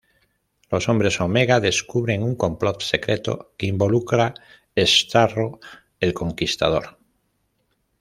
Los 0.71 0.89
Hombres 0.89 1.21
Omega 1.21 1.59
descubren 1.59 2.23
un 2.23 2.35
complot 2.35 2.81
secreto 2.81 3.53
que 3.55 3.67
involucra 3.67 4.33
Starro 4.75 5.59
el 5.99 6.11
conquistador. 6.15 6.97